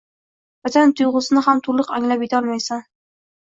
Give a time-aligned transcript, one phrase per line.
[0.67, 2.83] Vatan tuyg‘usini ham to‘liq anglab yetolmaysan